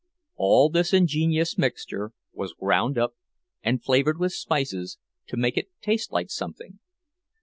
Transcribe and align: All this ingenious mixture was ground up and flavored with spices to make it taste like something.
All 0.35 0.71
this 0.71 0.93
ingenious 0.93 1.59
mixture 1.59 2.11
was 2.33 2.53
ground 2.59 2.97
up 2.97 3.13
and 3.61 3.83
flavored 3.83 4.17
with 4.19 4.33
spices 4.33 4.97
to 5.27 5.37
make 5.37 5.57
it 5.57 5.69
taste 5.79 6.11
like 6.11 6.31
something. 6.31 6.79